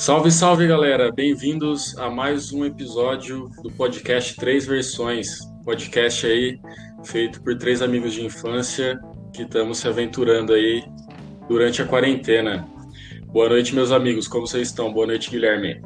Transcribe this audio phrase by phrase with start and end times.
[0.00, 1.12] Salve, salve galera!
[1.12, 5.40] Bem-vindos a mais um episódio do podcast Três Versões.
[5.62, 6.58] Podcast aí
[7.04, 8.98] feito por três amigos de infância
[9.30, 10.82] que estamos se aventurando aí
[11.46, 12.66] durante a quarentena.
[13.26, 14.90] Boa noite, meus amigos, como vocês estão?
[14.90, 15.82] Boa noite, Guilherme.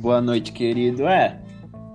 [0.00, 1.06] Boa noite, querido.
[1.06, 1.42] É,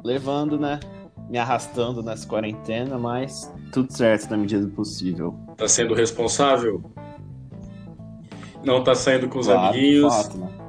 [0.04, 0.80] levando, né?
[1.28, 5.36] Me arrastando nessa quarentena, mas tudo certo na medida do possível.
[5.58, 6.84] Tá sendo responsável?
[8.64, 10.14] Não tá saindo com os Claro, amiguinhos?
[10.14, 10.67] fato, né?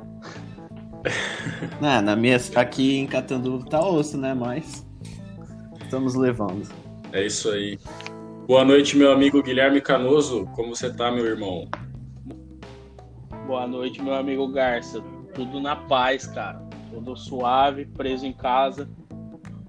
[1.80, 4.34] Não, na minha, aqui em Catanduva tá osso, né?
[4.34, 4.86] Mas
[5.82, 6.68] estamos levando.
[7.12, 7.78] É isso aí.
[8.46, 10.46] Boa noite, meu amigo Guilherme Canoso.
[10.54, 11.68] Como você tá, meu irmão?
[13.46, 15.02] Boa noite, meu amigo Garça.
[15.34, 16.60] Tudo na paz, cara.
[16.90, 18.88] Tudo suave, preso em casa.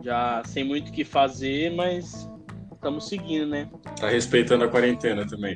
[0.03, 2.29] Já sem muito o que fazer, mas
[2.73, 3.69] estamos seguindo, né?
[3.99, 5.55] Tá respeitando a quarentena também.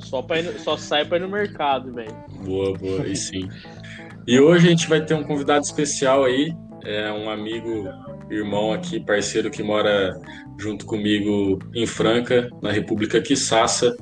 [0.00, 2.14] Só, pra ir só sai pra ir no mercado, velho.
[2.44, 3.48] Boa, boa, aí sim.
[4.26, 7.88] E hoje a gente vai ter um convidado especial aí, é um amigo,
[8.30, 10.18] irmão aqui, parceiro que mora
[10.58, 13.94] junto comigo em Franca, na República Quissassa.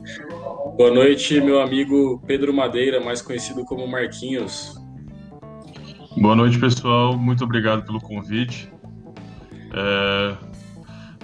[0.77, 4.75] Boa noite, meu amigo Pedro Madeira, mais conhecido como Marquinhos.
[6.17, 7.17] Boa noite, pessoal.
[7.17, 8.71] Muito obrigado pelo convite.
[9.75, 10.37] É,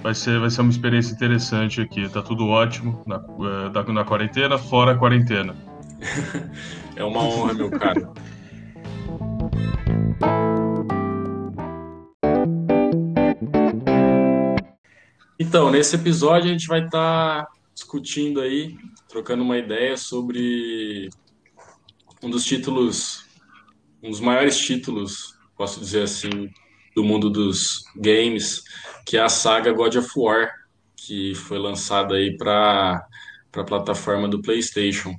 [0.01, 2.09] vai ser, vai ser uma experiência interessante aqui.
[2.09, 5.55] Tá tudo ótimo na, é, da- na quarentena, fora a quarentena.
[6.95, 8.11] É uma honra, meu caro.
[15.41, 21.09] Então, nesse episódio a gente vai estar discutindo aí, trocando uma ideia sobre
[22.21, 23.25] um dos títulos,
[24.03, 26.49] um dos maiores títulos, posso dizer assim,
[26.93, 28.61] do mundo dos games,
[29.05, 30.51] que é a saga God of War,
[30.97, 33.01] que foi lançada aí para
[33.55, 35.15] a plataforma do PlayStation.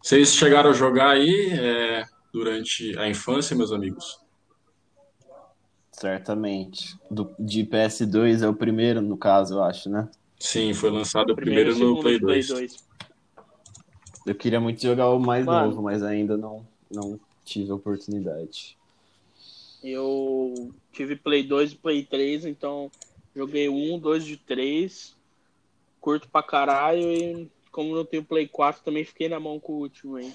[0.00, 4.27] Vocês chegaram a jogar aí é, durante a infância, meus amigos?
[6.00, 6.96] Certamente.
[7.10, 10.08] Do, de PS2 é o primeiro, no caso, eu acho, né?
[10.38, 12.48] Sim, foi lançado Primeiro primeiro no Play Play 2.
[12.48, 12.88] 2.
[14.26, 15.66] Eu queria muito jogar o mais Mano.
[15.66, 18.76] novo, mas ainda não, não tive a oportunidade.
[19.82, 22.90] Eu tive Play 2 e Play 3, então
[23.34, 25.16] joguei um, dois de três.
[26.00, 29.78] Curto pra caralho e como não tenho Play 4, também fiquei na mão com o
[29.78, 30.32] último aí.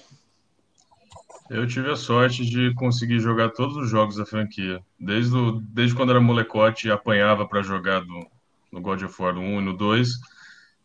[1.50, 4.80] Eu tive a sorte de conseguir jogar todos os jogos da franquia.
[4.98, 8.26] Desde, o, desde quando era molecote e apanhava para jogar do,
[8.72, 10.08] no God of War no 1 e no 2.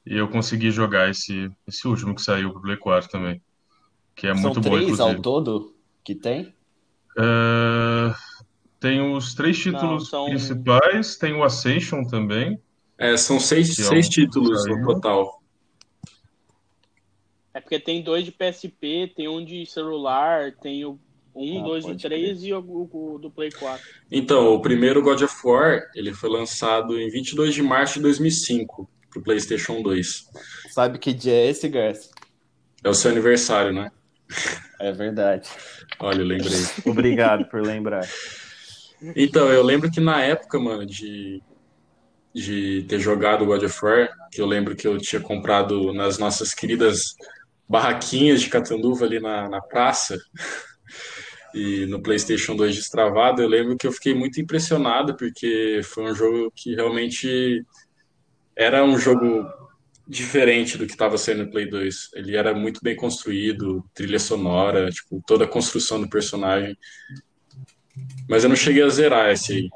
[0.05, 3.41] E eu consegui jogar esse, esse último que saiu pro Play 4 também.
[4.15, 5.21] Que é São muito bom, três ao inclusive.
[5.21, 6.53] todo que tem?
[7.17, 8.13] É,
[8.79, 12.59] tem os três títulos são- principais, tem o Ascension também.
[12.97, 15.38] É, são seis, é seis um- títulos no total.
[17.59, 20.97] É porque tem dois de PSP, tem um de celular, tem o
[21.35, 23.83] um, Ah, dois e pode três e o, o- o do Play 4.
[24.09, 28.89] Então, o primeiro God of War, ele foi lançado em 22 de março de 2005
[29.09, 30.23] para o PlayStation 2.
[30.71, 32.09] Sabe que dia é esse, Garça?
[32.81, 33.91] É o seu aniversário, né?
[34.79, 35.49] É verdade.
[35.99, 36.61] Olha, eu lembrei.
[36.85, 38.07] Obrigado por lembrar.
[39.17, 41.41] Então, eu lembro que na época, mano, de,
[42.33, 46.53] de ter jogado God of War, que eu lembro que eu tinha comprado nas nossas
[46.53, 47.15] queridas
[47.69, 50.17] barraquinhas de Catanduva ali na, na praça,
[51.53, 56.15] e no PlayStation 2 destravado, eu lembro que eu fiquei muito impressionado, porque foi um
[56.15, 57.63] jogo que realmente
[58.55, 59.47] era um jogo
[60.07, 62.09] diferente do que estava sendo no Play 2.
[62.15, 66.75] Ele era muito bem construído, trilha sonora, tipo, toda a construção do personagem.
[68.27, 69.69] Mas eu não cheguei a zerar esse aí.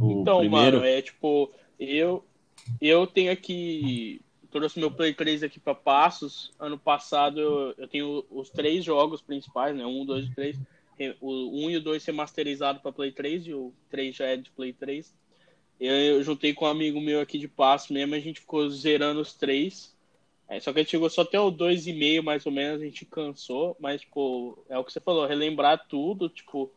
[0.00, 2.24] O Então, primeiro, mano, é tipo, eu
[2.80, 4.23] eu tenho aqui
[4.54, 6.52] trouxe meu Play 3 aqui pra Passos.
[6.60, 9.84] Ano passado eu, eu tenho os três jogos principais, né?
[9.84, 10.56] Um, dois e três.
[11.20, 14.50] O um e o dois remasterizado pra Play 3 e o 3 já é de
[14.52, 15.12] Play 3.
[15.80, 19.20] Eu, eu juntei com um amigo meu aqui de Passos mesmo, a gente ficou zerando
[19.20, 19.92] os três.
[20.46, 23.04] É, só que a gente chegou só até o 2,5 mais ou menos, a gente
[23.04, 26.70] cansou, mas, tipo, é o que você falou, relembrar tudo, tipo,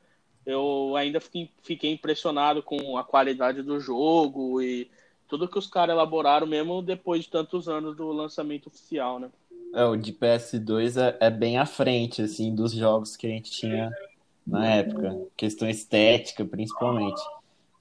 [0.45, 4.89] eu ainda fiquei impressionado com a qualidade do jogo e
[5.27, 9.29] tudo que os caras elaboraram mesmo depois de tantos anos do lançamento oficial, né?
[9.73, 13.51] é, o de PS2 é, é bem à frente, assim, dos jogos que a gente
[13.51, 13.95] tinha
[14.45, 15.19] na época.
[15.35, 17.21] Questão estética, principalmente.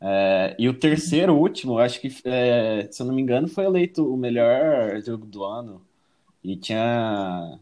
[0.00, 4.06] É, e o terceiro, último, acho que, é, se eu não me engano, foi eleito
[4.12, 5.82] o melhor jogo do ano.
[6.44, 7.58] E tinha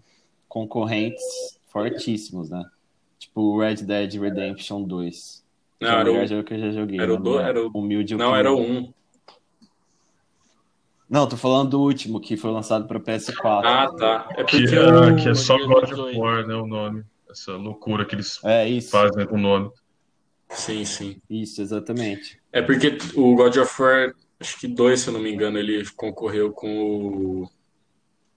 [0.49, 2.65] concorrentes fortíssimos, né?
[3.19, 5.45] Tipo o Red Dead Redemption 2.
[5.81, 6.99] Que Não, é o era melhor o, jogo que eu já joguei.
[6.99, 8.89] era o na do- minha era o- humilde não, era o opinião.
[8.89, 8.94] 1.
[11.15, 13.63] Não, tô falando do último, que foi lançado para PS4.
[13.65, 14.29] Ah, tá.
[14.33, 15.15] É Que, porque o...
[15.17, 16.19] que é só God of 18.
[16.19, 16.57] War, né?
[16.57, 17.05] O nome.
[17.31, 18.91] Essa loucura que eles É isso.
[18.91, 19.71] fazem com o nome.
[20.51, 21.21] Sim, sim.
[21.31, 22.41] Isso, exatamente.
[22.53, 25.85] É porque o God of War, acho que dois, se eu não me engano, ele
[25.95, 27.49] concorreu com o,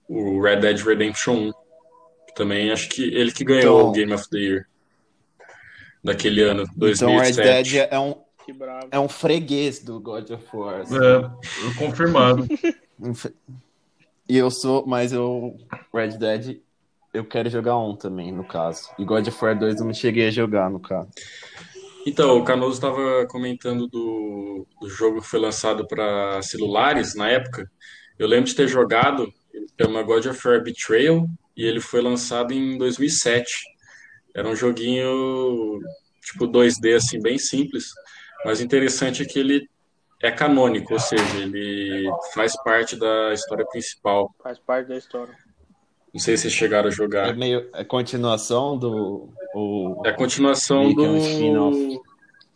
[0.08, 1.52] o Red Dead Redemption 1.
[2.36, 4.66] Também acho que ele que ganhou Então- o Game of the Year
[6.04, 7.72] daquele ano, Então, Red 2007.
[7.72, 8.14] Dead é um,
[8.48, 8.88] Que bravo.
[8.90, 10.80] é um freguês do God of War.
[10.80, 10.96] assim.
[10.96, 12.48] É, confirmado.
[14.26, 15.54] E eu sou, mas eu.
[15.92, 16.60] Red Dead,
[17.12, 18.88] eu quero jogar um também, no caso.
[18.98, 21.10] E God of War 2 eu não cheguei a jogar, no caso.
[22.06, 27.70] Então, o Canoso estava comentando do, do jogo que foi lançado para celulares na época.
[28.18, 32.54] Eu lembro de ter jogado, ele chama God of War Betrayal, e ele foi lançado
[32.54, 33.46] em 2007.
[34.34, 35.80] Era um joguinho
[36.22, 37.86] tipo 2D, assim, bem simples,
[38.44, 39.68] mas o interessante é que ele
[40.22, 44.34] é canônico, ou seja, ele faz parte da história principal.
[44.42, 45.34] Faz parte da história.
[46.12, 47.36] Não sei se vocês chegaram a É jogar.
[47.36, 47.68] meio.
[47.74, 49.28] É continuação do.
[49.54, 50.02] Ou...
[50.04, 52.00] É a continuação é do um.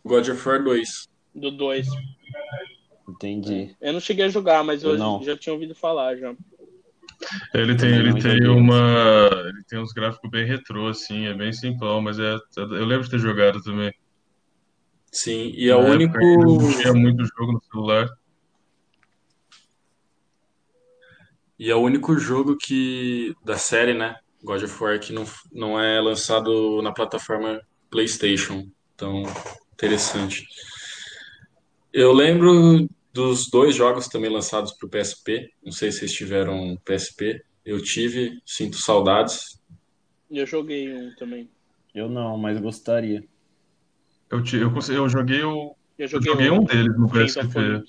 [0.03, 1.07] God of War 2.
[1.35, 1.87] Do 2.
[3.07, 3.75] Entendi.
[3.81, 5.23] Eu não cheguei a jogar, mas eu, Eu não.
[5.23, 6.33] já tinha ouvido falar já.
[7.53, 9.29] Ele tem, ele tem uma.
[9.45, 12.35] Ele tem uns gráficos bem retrô, assim, é bem simplão, mas é.
[12.57, 13.93] Eu lembro de ter jogado também.
[15.13, 16.17] Sim, e é o único.
[16.17, 18.09] não tinha muito jogo no celular.
[21.59, 24.15] E é o único jogo que da série, né?
[24.43, 27.61] God of War que não, não é lançado na plataforma
[27.91, 28.67] PlayStation.
[28.95, 29.21] Então,
[29.73, 30.47] interessante.
[31.93, 35.47] Eu lembro dos dois jogos também lançados para o PSP.
[35.63, 37.39] Não sei se vocês tiveram PSP.
[37.63, 39.61] Eu tive, sinto saudades.
[40.29, 41.47] Eu joguei um também.
[41.93, 43.23] Eu não, mas gostaria.
[44.33, 45.75] Eu, te- eu, consegui- eu joguei o.
[45.95, 47.83] Eu Eu joguei, joguei um deles no PSP.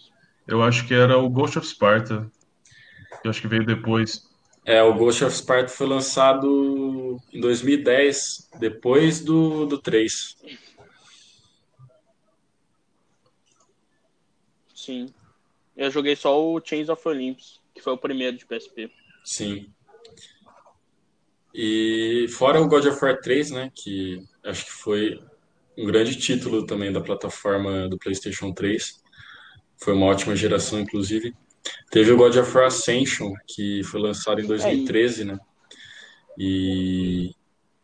[0.46, 2.31] Eu acho que era o Ghost of Sparta.
[3.25, 4.29] Eu acho que veio depois.
[4.62, 10.37] É, o Ghost of Sparta foi lançado em 2010, depois do, do 3.
[14.75, 15.06] Sim.
[15.75, 18.93] Eu joguei só o Chains of Olympus, que foi o primeiro de PSP.
[19.25, 19.67] Sim.
[21.55, 25.19] E fora o God of War 3, né, que acho que foi
[25.76, 29.03] um grande título também da plataforma do PlayStation 3.
[29.76, 31.35] Foi uma ótima geração, inclusive.
[31.91, 35.38] Teve o God of War Ascension, que foi lançado em 2013, né?
[36.38, 37.32] E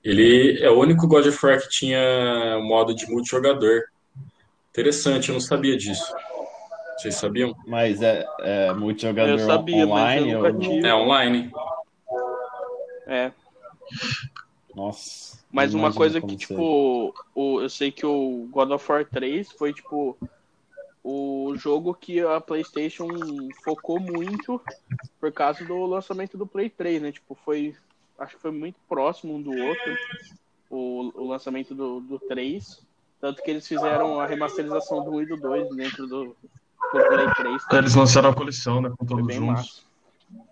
[0.03, 3.83] ele é o único God of War que tinha modo de multijogador.
[4.71, 6.13] Interessante, eu não sabia disso.
[6.97, 7.55] Vocês sabiam?
[7.67, 10.87] Mas é, é multijogador Eu sabia, mas eu online nunca tive.
[10.87, 11.51] É online.
[13.07, 13.33] É.
[14.81, 15.39] Nossa.
[15.53, 19.75] Mas uma coisa que, tipo, o, eu sei que o God of War 3 foi,
[19.75, 20.17] tipo,
[21.05, 23.09] o jogo que a PlayStation
[23.63, 24.59] focou muito
[25.21, 27.13] por causa do lançamento do Play 3, né?
[27.13, 27.77] Tipo, foi.
[28.19, 29.97] Acho que foi muito próximo um do outro
[30.71, 32.83] o, o lançamento do, do 3.
[33.21, 36.37] Tanto que eles fizeram a remasterização do 1 e do 2 dentro do, do
[36.91, 37.63] Play 3.
[37.71, 38.89] É, Eles lançaram a coleção, né?
[38.89, 39.85] Com Foi todos bem juntos.
[40.33, 40.47] massa.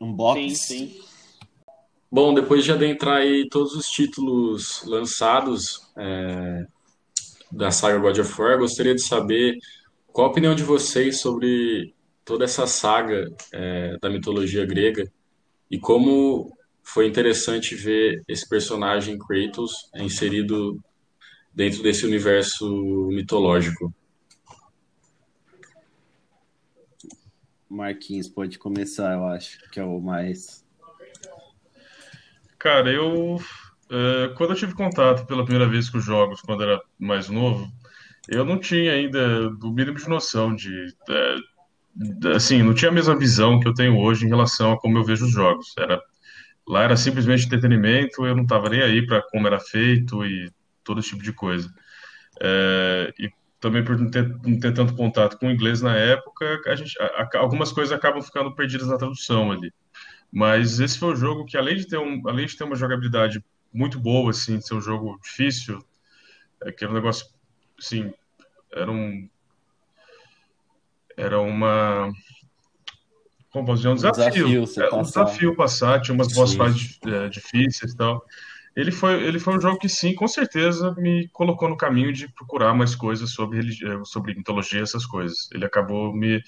[0.00, 0.40] Um box?
[0.40, 1.08] Sim, sim.
[2.10, 6.66] Bom, depois de adentrar aí todos os títulos lançados é,
[7.52, 9.58] da saga God of War, gostaria de saber
[10.06, 11.94] qual a opinião de vocês sobre
[12.24, 15.10] toda essa saga é, da mitologia grega
[15.70, 20.82] e como foi interessante ver esse personagem Kratos inserido
[21.54, 23.92] dentro desse universo mitológico.
[27.68, 30.66] Marquinhos pode começar, eu acho, que é o mais.
[32.58, 33.36] Cara, eu.
[33.90, 37.70] é, quando eu tive contato pela primeira vez com os jogos, quando era mais novo,
[38.28, 40.70] eu não tinha ainda o mínimo de noção de.
[41.10, 41.36] é,
[42.34, 45.04] assim, não tinha a mesma visão que eu tenho hoje em relação a como eu
[45.04, 45.74] vejo os jogos.
[45.78, 46.00] Era,
[46.68, 50.50] lá era simplesmente entretenimento, eu não estava nem aí para como era feito e
[50.84, 51.70] todo esse tipo de coisa.
[52.42, 56.60] É, e também por não ter, não ter tanto contato com o inglês na época,
[56.66, 59.72] a gente, a- a- algumas coisas acabam ficando perdidas na tradução ali.
[60.30, 63.44] Mas esse foi um jogo que, além de ter, um, além de ter uma jogabilidade
[63.72, 65.82] muito boa, assim, de ser um jogo difícil,
[66.62, 67.26] é que era um negócio,
[67.78, 68.12] assim,
[68.72, 69.28] era um...
[71.16, 72.12] Era uma...
[73.50, 73.88] Como posso dizer?
[73.88, 74.32] Um desafio.
[74.32, 78.24] desafio você É, um desafio passar, tinha umas boss fights é, difíceis e tal.
[78.78, 82.32] Ele foi, ele foi um jogo que, sim, com certeza me colocou no caminho de
[82.32, 85.48] procurar mais coisas sobre, eh, sobre mitologia, essas coisas.
[85.52, 86.42] Ele acabou me eh,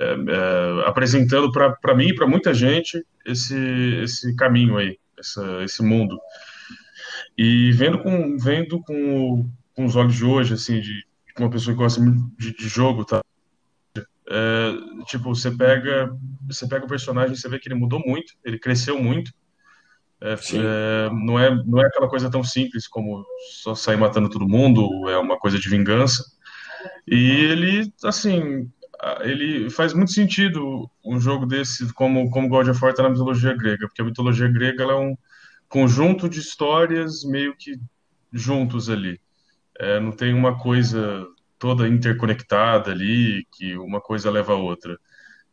[0.00, 3.54] eh, apresentando para mim e para muita gente esse,
[4.02, 6.18] esse caminho aí, essa, esse mundo.
[7.36, 11.04] E vendo com, vendo com, com os olhos de hoje, assim, de
[11.38, 13.22] uma pessoa que gosta de, de jogo, tá?
[14.30, 14.72] É,
[15.04, 16.16] tipo, você pega,
[16.48, 19.34] você pega o personagem, você vê que ele mudou muito, ele cresceu muito.
[20.24, 24.48] É, é, não, é, não é aquela coisa tão simples como só sair matando todo
[24.48, 26.24] mundo, é uma coisa de vingança.
[27.06, 28.70] E ele, assim,
[29.20, 33.54] ele faz muito sentido um jogo desse, como, como God of War tá na mitologia
[33.54, 35.14] grega, porque a mitologia grega é um
[35.68, 37.78] conjunto de histórias meio que
[38.32, 39.20] juntos ali.
[39.78, 41.26] É, não tem uma coisa
[41.58, 44.98] toda interconectada ali, que uma coisa leva a outra.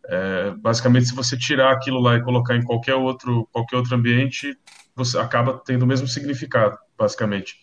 [0.06, 4.58] É, basicamente, se você tirar aquilo lá e colocar em qualquer outro, qualquer outro ambiente,
[4.96, 7.56] você acaba tendo o mesmo significado, basicamente.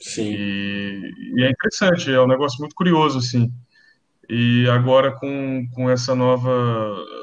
[0.00, 0.30] Sim.
[0.30, 3.50] E, e é interessante, é um negócio muito curioso, assim.
[4.28, 6.50] E agora com, com essa nova,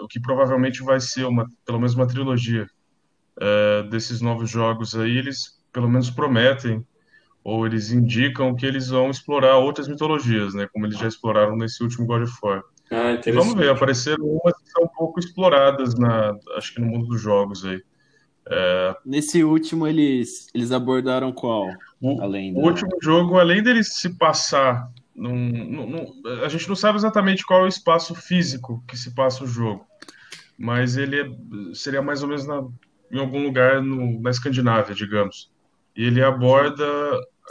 [0.01, 2.67] o que provavelmente vai ser uma, pelo menos uma trilogia
[3.39, 6.85] é, desses novos jogos aí, eles pelo menos prometem
[7.43, 10.67] ou eles indicam que eles vão explorar outras mitologias, né?
[10.71, 12.63] Como eles já exploraram nesse último God of War.
[12.93, 16.87] Ah, e vamos ver, apareceram umas que são um pouco exploradas na, acho que no
[16.87, 17.81] mundo dos jogos aí.
[18.49, 18.95] É...
[19.05, 21.67] Nesse último eles eles abordaram qual?
[22.01, 22.59] O, além da...
[22.59, 27.45] o último jogo, além dele se passar num, num, num, a gente não sabe exatamente
[27.45, 29.85] qual é o espaço físico que se passa o jogo,
[30.57, 31.25] mas ele é,
[31.73, 32.63] seria mais ou menos na,
[33.11, 35.51] em algum lugar no, na Escandinávia, digamos.
[35.95, 36.83] E ele aborda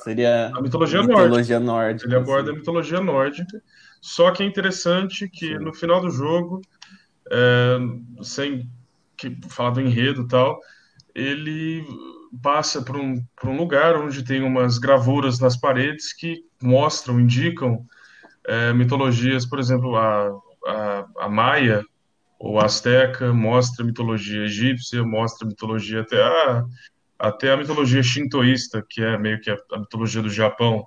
[0.02, 1.60] Seria a mitologia, mitologia nórdica.
[1.60, 2.08] nórdica.
[2.08, 2.56] Ele aborda assim.
[2.56, 3.62] a mitologia nórdica.
[4.02, 6.60] Só que é interessante que no final do jogo,
[7.30, 7.78] é,
[8.22, 8.68] sem
[9.16, 10.58] que, falar do enredo e tal,
[11.14, 11.86] ele
[12.42, 17.86] passa por um, por um lugar onde tem umas gravuras nas paredes que mostram, indicam
[18.44, 20.30] é, mitologias, por exemplo, a,
[20.66, 21.84] a, a Maia
[22.40, 26.64] ou a Azteca mostra mitologia egípcia, mostra mitologia até a
[27.22, 30.84] até a mitologia shintoísta, que é meio que a, a mitologia do Japão,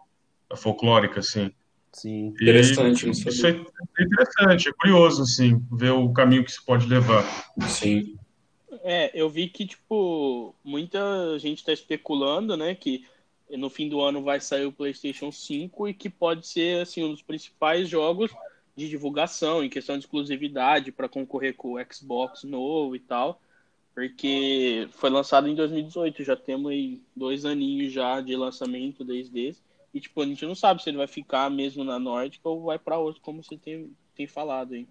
[0.52, 1.50] a folclórica, assim.
[1.96, 2.34] Sim.
[2.42, 7.24] E interessante, Isso é interessante, é curioso, assim, ver o caminho que isso pode levar.
[7.70, 8.18] Sim.
[8.84, 11.00] É, eu vi que, tipo, muita
[11.40, 13.06] gente está especulando, né, que
[13.50, 17.12] no fim do ano vai sair o PlayStation 5 e que pode ser, assim, um
[17.12, 18.30] dos principais jogos
[18.76, 23.42] de divulgação, em questão de exclusividade, para concorrer com o Xbox novo e tal.
[23.94, 29.62] Porque foi lançado em 2018, já temos aí dois aninhos já de lançamento desde esse.
[29.96, 32.78] E tipo, a gente não sabe se ele vai ficar mesmo na Nórdica ou vai
[32.78, 34.86] para outro, como você tem, tem falado aí.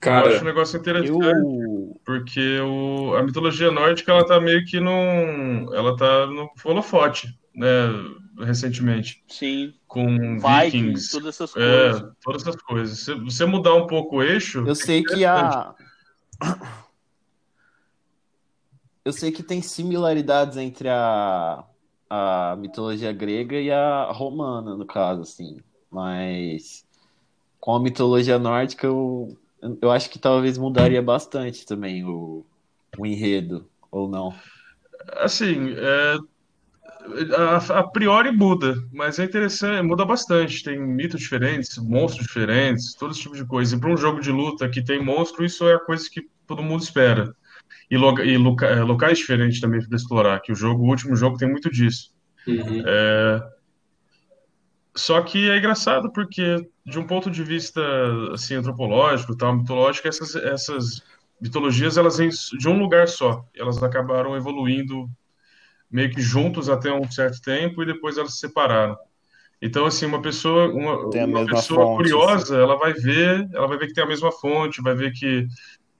[0.00, 2.00] Cara, eu acho um negócio interessante, eu...
[2.02, 5.72] porque o, a mitologia nórdica ela tá meio que num.
[5.72, 7.68] Ela tá no holofote, né?
[8.40, 9.22] Recentemente.
[9.28, 9.74] Sim.
[9.86, 10.06] Com
[10.38, 12.12] Vikings, Vikings todas essas é, coisas.
[12.22, 12.98] todas essas coisas.
[12.98, 14.64] Se você mudar um pouco o eixo.
[14.66, 15.74] Eu sei que a
[19.04, 21.64] eu sei que tem similaridades entre a,
[22.14, 25.60] a mitologia grega e a romana, no caso, assim.
[25.90, 26.84] Mas
[27.58, 29.34] com a mitologia nórdica, eu,
[29.80, 32.44] eu acho que talvez mudaria bastante também o,
[32.98, 34.34] o enredo, ou não?
[35.22, 36.18] Assim, é,
[37.34, 40.62] a, a, priori muda, mas é interessante, muda bastante.
[40.62, 43.74] Tem mitos diferentes, monstros diferentes, todo esse tipo de coisa.
[43.74, 46.62] E para um jogo de luta que tem monstro, isso é a coisa que todo
[46.62, 47.34] mundo espera.
[47.90, 51.14] E, loca, e loca, é, locais diferentes também para explorar, que o jogo, o último
[51.14, 52.12] jogo tem muito disso.
[52.46, 52.82] Uhum.
[52.86, 53.42] É,
[54.94, 57.80] só que é engraçado porque, de um ponto de vista
[58.32, 61.02] assim antropológico, tal, mitológico, essas, essas
[61.40, 63.44] mitologias elas vêm de um lugar só.
[63.54, 65.08] Elas acabaram evoluindo
[65.90, 68.96] meio que juntos até um certo tempo e depois elas se separaram.
[69.60, 72.62] Então, assim, uma pessoa, uma, uma pessoa fonte, curiosa, assim.
[72.62, 75.46] ela vai ver, ela vai ver que tem a mesma fonte, vai ver que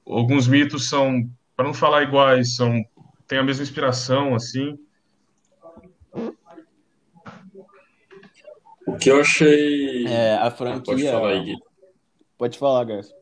[0.04, 1.30] alguns mitos são,
[1.62, 2.84] para não falar iguais, são
[3.28, 4.76] tem a mesma inspiração, assim.
[8.84, 10.06] O que eu achei.
[10.06, 10.82] É, a franquia.
[10.82, 11.56] Pode falar aí, Gui.
[12.36, 13.14] Pode falar, Garcia.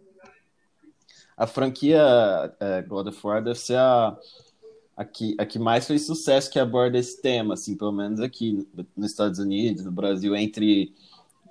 [1.37, 2.03] A franquia
[2.59, 4.17] é, God of War deve ser a
[4.97, 8.67] a que, a que mais fez sucesso que aborda esse tema, assim, pelo menos aqui
[8.95, 10.95] nos Estados Unidos, no Brasil, entre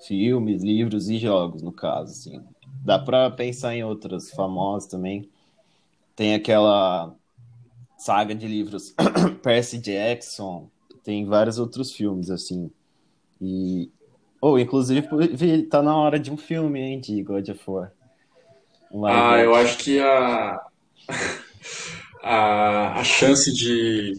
[0.06, 2.44] filmes, livros e jogos, no caso, assim.
[2.84, 5.30] Dá para pensar em outras famosas também.
[6.20, 7.16] Tem aquela
[7.98, 8.94] saga de livros
[9.42, 10.70] Percy Jackson,
[11.02, 12.70] tem vários outros filmes, assim.
[13.40, 13.90] E.
[14.42, 15.08] Ou, oh, inclusive,
[15.70, 17.94] tá na hora de um filme, hein, de God of War.
[18.92, 20.60] Um ah, eu acho que a
[22.22, 24.12] a, a chance de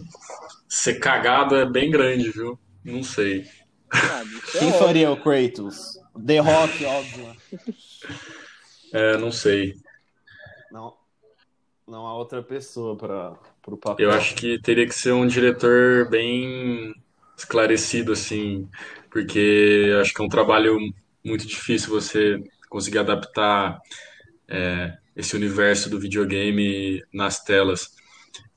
[0.71, 2.59] ser cagado é bem grande, viu?
[2.83, 3.45] Não sei.
[3.93, 4.23] Ah,
[4.59, 6.01] Quem faria o Kratos?
[6.27, 7.37] The Rock, óbvio.
[8.91, 9.75] É, não sei.
[10.73, 10.95] Não,
[11.91, 13.99] não há outra pessoa para o papel.
[13.99, 16.95] Eu acho que teria que ser um diretor bem
[17.37, 18.69] esclarecido, assim,
[19.11, 20.79] porque acho que é um trabalho
[21.25, 23.79] muito difícil você conseguir adaptar
[24.49, 27.91] é, esse universo do videogame nas telas.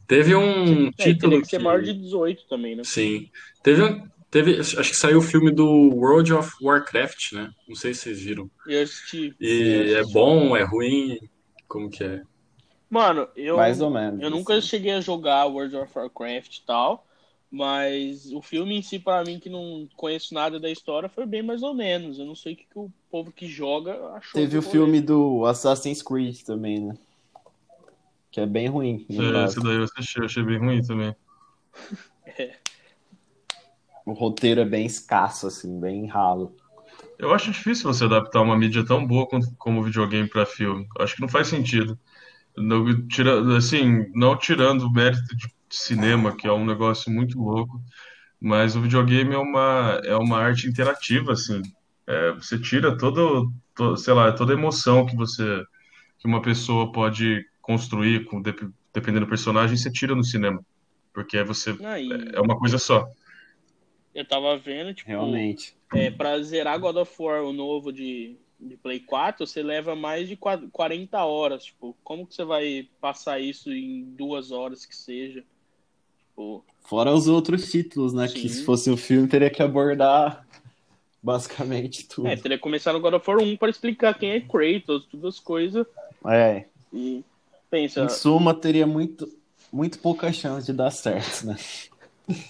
[0.07, 2.83] Teve um É, título teria que ser maior de 18 também, né?
[2.83, 3.29] Sim.
[3.63, 7.51] Teve, um- teve, acho que saiu o filme do World of Warcraft, né?
[7.67, 8.49] Não sei se vocês viram.
[8.65, 9.37] Eu assisti.
[9.39, 10.13] E eu é assisti.
[10.13, 11.17] bom, é ruim?
[11.67, 12.23] Como que é?
[12.93, 14.21] Mano, eu, Mais ou menos.
[14.21, 14.67] eu nunca assim.
[14.67, 17.07] cheguei a jogar World of Warcraft e tal,
[17.49, 21.41] mas o filme em si, pra mim, que não conheço nada da história, foi bem
[21.41, 22.19] mais ou menos.
[22.19, 24.39] Eu não sei o que, que o povo que joga achou.
[24.39, 26.95] Teve o filme do Assassin's Creed também, né?
[28.29, 29.07] Que é bem ruim.
[29.09, 31.15] É, esse daí eu eu achei bem ruim também.
[34.05, 36.55] O roteiro é bem escasso, assim, bem ralo.
[37.17, 40.87] Eu acho difícil você adaptar uma mídia tão boa como, videogame para filme.
[40.95, 41.97] Eu Acho que não faz sentido.
[42.57, 47.81] Não, tira, assim, não tirando o mérito de cinema, que é um negócio muito louco,
[48.41, 51.61] mas o videogame é uma, é uma arte interativa, assim.
[52.07, 55.63] É, você tira todo, to- sei lá, toda a emoção que você,
[56.19, 60.59] que uma pessoa pode construir, com, dep- dependendo do personagem, você tira no cinema.
[61.13, 63.07] Porque aí você Ah, e é uma coisa só.
[64.13, 65.75] eu tava vendo, tipo, Realmente.
[65.93, 70.27] é, pra zerar God of War, o novo de, de Play 4, você leva mais
[70.27, 71.65] de qua- 40 horas.
[71.65, 75.43] Tipo, como que você vai passar isso em duas horas que seja?
[76.29, 78.27] Tipo, Fora os outros títulos, né?
[78.27, 78.41] Sim.
[78.41, 80.45] Que se fosse um filme, teria que abordar
[81.21, 82.27] basicamente tudo.
[82.27, 85.35] é, teria que começar no God of War 1 pra explicar quem é Kratos, todas
[85.35, 85.85] as coisas.
[86.25, 86.65] É.
[86.91, 87.23] E
[87.69, 89.27] pensa, Em suma, teria muito,
[89.71, 91.55] muito pouca chance de dar certo, né?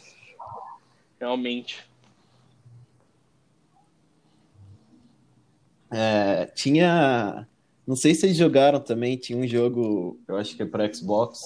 [1.19, 1.83] realmente.
[5.93, 7.47] É, tinha.
[7.85, 11.41] Não sei se vocês jogaram também, tinha um jogo, eu acho que é para Xbox,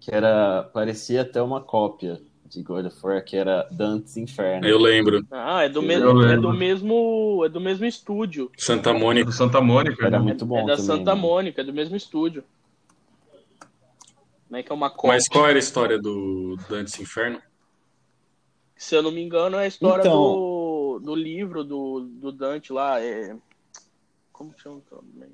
[0.00, 0.62] que era.
[0.72, 4.66] parecia até uma cópia de God of War, que era Dante's Inferno.
[4.66, 5.26] Eu lembro.
[5.30, 7.42] Ah, é do, mesmo, é do mesmo.
[7.44, 8.50] É do mesmo estúdio.
[8.56, 9.26] Santa Mônica.
[9.26, 10.24] Do Santa Mônica, Era né?
[10.24, 10.86] muito bom é da também.
[10.86, 11.20] Santa né?
[11.20, 12.44] Mônica, é do mesmo estúdio.
[14.50, 15.12] Né, que é uma cópia.
[15.12, 17.40] Mas qual era a história do Dante's Inferno?
[18.76, 20.51] Se eu não me engano, é a história Então- do,
[21.02, 23.00] do livro do, do Dante lá.
[23.00, 23.36] É...
[24.32, 25.30] Como chama também?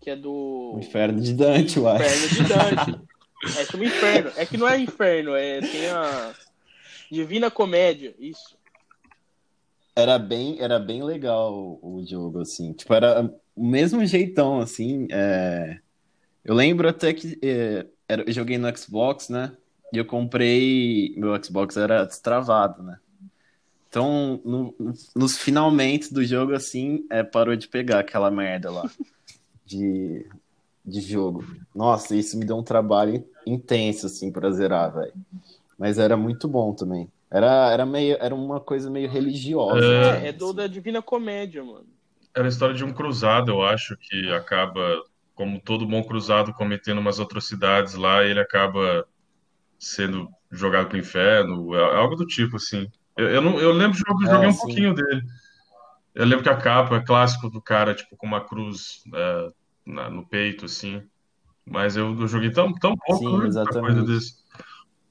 [0.00, 0.74] Que é do.
[0.76, 2.04] O Inferno de Dante, eu acho.
[2.04, 3.06] Inferno de Dante.
[3.58, 4.32] É chama Inferno.
[4.36, 6.34] É que não é Inferno, é tem a
[7.10, 8.56] Divina Comédia, isso.
[9.94, 12.72] Era bem, era bem legal o, jogo, assim.
[12.72, 15.08] Tipo, era o mesmo jeitão, assim.
[15.10, 15.80] é.
[16.44, 19.56] Eu lembro até que é, eu joguei no Xbox, né?
[19.92, 21.12] E eu comprei.
[21.16, 22.98] Meu Xbox era destravado, né?
[23.96, 24.74] Então, no-
[25.16, 28.90] nos finalmente do jogo, assim, é, parou de pegar aquela merda lá
[29.64, 30.26] de,
[30.84, 31.44] de jogo.
[31.74, 35.14] Nossa, isso me deu um trabalho intenso, assim, pra zerar, velho.
[35.78, 37.08] Mas era muito bom também.
[37.30, 39.80] Era, era meio, era uma coisa meio religiosa.
[39.80, 40.20] É.
[40.20, 41.86] né, É, do da Divina Comédia, mano.
[42.36, 45.02] Era a história de um cruzado, eu acho, que acaba,
[45.34, 49.06] como todo bom cruzado, cometendo umas atrocidades lá, e ele acaba
[49.78, 52.86] sendo jogado pro inferno, é- algo do tipo, assim.
[53.16, 54.58] Eu, eu, não, eu lembro de jogo, eu É, joguei um sim.
[54.58, 55.22] pouquinho dele.
[56.14, 59.50] Eu lembro que a capa é clássico do cara, tipo, com uma cruz é,
[59.86, 61.02] na- no peito, assim.
[61.64, 63.94] Mas eu, eu joguei tão, tão pouco, Sim, né, exatamente.
[63.94, 64.36] coisa desse.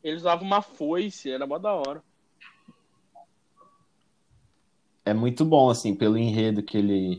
[0.04, 2.04] Eles usavam uma foice, era mó da hora.
[5.04, 7.18] É muito bom, assim, pelo enredo que ele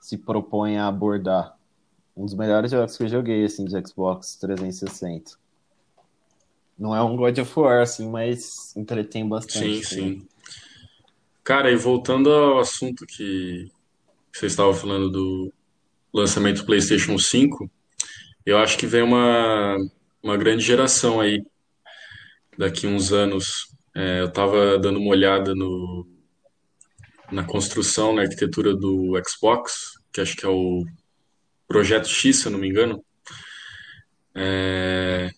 [0.00, 1.56] se propõe a abordar.
[2.16, 5.38] Um dos melhores jogos que eu joguei, assim, de Xbox 360.
[6.78, 9.84] Não é um God of War, assim, mas entretém Sim, bastante.
[9.86, 10.28] sim.
[11.42, 13.70] Cara, e voltando ao assunto que
[14.32, 15.52] você estava falando do
[16.12, 17.70] lançamento do PlayStation 5,
[18.44, 19.76] eu acho que vem uma,
[20.22, 21.42] uma grande geração aí,
[22.58, 23.68] daqui uns anos.
[23.94, 26.06] É, eu estava dando uma olhada no,
[27.30, 30.84] na construção, na arquitetura do Xbox, que acho que é o
[31.66, 33.02] Projeto X, se eu não me engano.
[34.34, 35.30] É.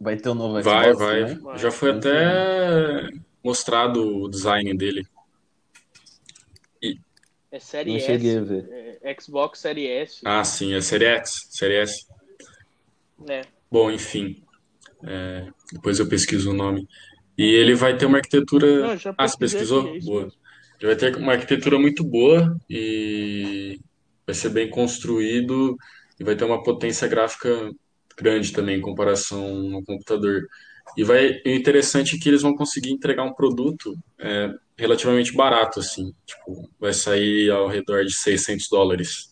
[0.00, 1.34] Vai ter um novo vai, Xbox vai.
[1.36, 1.58] Vai.
[1.58, 3.08] Já foi até
[3.42, 5.06] mostrado o design dele.
[7.50, 8.06] É Série Não S.
[8.06, 8.98] cheguei a ver.
[9.02, 10.20] é Xbox Série S.
[10.24, 12.04] Ah, sim, é Série X, Série S.
[13.28, 13.42] É.
[13.70, 14.42] Bom, enfim,
[15.04, 16.86] é, depois eu pesquiso o nome.
[17.38, 18.88] E ele vai ter uma arquitetura.
[18.88, 19.94] Não, já Ah, você pesquisou?
[19.96, 20.28] é Boa.
[20.80, 23.80] Ele vai ter uma arquitetura muito boa e
[24.26, 25.76] vai ser bem construído
[26.20, 27.70] e vai ter uma potência gráfica
[28.18, 30.42] grande também em comparação ao computador.
[30.96, 35.80] E vai, o interessante é que eles vão conseguir entregar um produto é, relativamente barato,
[35.80, 39.28] assim, tipo, vai sair ao redor de 600 dólares.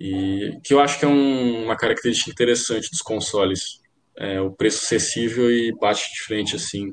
[0.00, 3.80] E que eu acho que é um- uma característica interessante dos consoles.
[4.16, 6.92] É, o preço acessível e bate de frente, assim,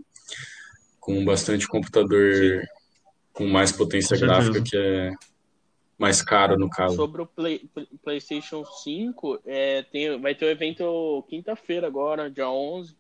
[0.99, 2.61] com bastante computador
[3.31, 5.11] com mais potência Com gráfica, que é
[5.97, 6.95] mais caro no caso.
[6.95, 12.49] Sobre o Play- Play- PlayStation 5, é, tem, vai ter o evento quinta-feira agora, dia
[12.49, 12.95] 11,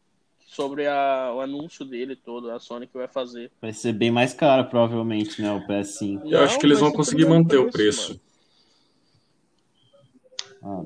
[0.47, 3.51] sobre a- o anúncio dele todo, a Sony que vai fazer.
[3.61, 5.51] Vai ser bem mais caro, provavelmente, né?
[5.51, 6.21] O PS5.
[6.31, 8.19] Eu acho que eles vão conseguir manter o preço.
[10.63, 10.83] Ah.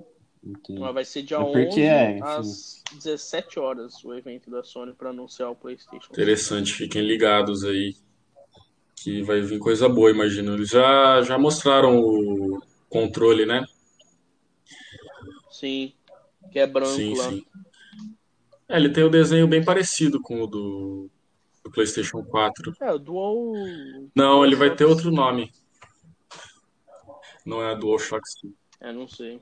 [0.80, 4.94] Mas vai ser dia É porque 11 é, às 17 horas o evento da Sony
[4.94, 6.14] para anunciar o PlayStation 5.
[6.14, 7.96] Interessante, fiquem ligados aí.
[9.02, 10.54] Que vai vir coisa boa, imagino.
[10.54, 13.66] Eles já, já mostraram o controle, né?
[15.50, 15.94] Sim,
[16.52, 17.30] que é branco Sim, lá.
[17.30, 17.46] sim.
[18.68, 21.10] É, ele tem o desenho bem parecido com o do,
[21.64, 22.74] do PlayStation 4.
[22.82, 23.54] É, o Dual.
[24.14, 25.52] Não, ele vai ter outro nome.
[27.46, 28.54] Não é DualShock 5.
[28.82, 29.42] É, não sei.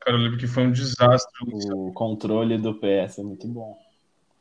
[0.00, 1.32] Cara, eu lembro que foi um desastre.
[1.74, 3.87] O controle do PS é muito bom.